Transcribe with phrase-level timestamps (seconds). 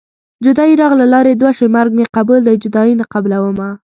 [0.45, 3.69] جدايي راغله لارې دوه شوې مرګ مې قبول دی جدايي نه قبلومه